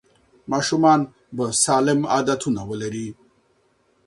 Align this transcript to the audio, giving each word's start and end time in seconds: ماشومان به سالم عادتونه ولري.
ماشومان 0.51 0.99
به 1.35 1.45
سالم 1.63 1.99
عادتونه 2.13 2.61
ولري. 2.69 3.07